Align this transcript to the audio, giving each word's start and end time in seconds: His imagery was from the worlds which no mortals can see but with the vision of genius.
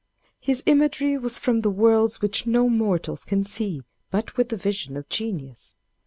His 0.39 0.63
imagery 0.65 1.15
was 1.19 1.37
from 1.37 1.61
the 1.61 1.69
worlds 1.69 2.21
which 2.21 2.47
no 2.47 2.67
mortals 2.67 3.23
can 3.23 3.43
see 3.43 3.83
but 4.09 4.35
with 4.35 4.49
the 4.49 4.57
vision 4.57 4.97
of 4.97 5.07
genius. 5.09 5.75